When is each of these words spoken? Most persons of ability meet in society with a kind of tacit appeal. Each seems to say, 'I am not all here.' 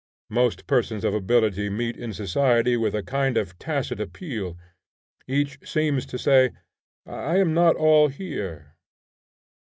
Most 0.31 0.65
persons 0.65 1.03
of 1.05 1.13
ability 1.13 1.69
meet 1.69 1.95
in 1.95 2.11
society 2.11 2.75
with 2.75 2.95
a 2.95 3.03
kind 3.03 3.37
of 3.37 3.59
tacit 3.59 3.99
appeal. 4.01 4.57
Each 5.27 5.59
seems 5.63 6.07
to 6.07 6.17
say, 6.17 6.49
'I 7.05 7.37
am 7.37 7.53
not 7.53 7.75
all 7.75 8.07
here.' 8.07 8.73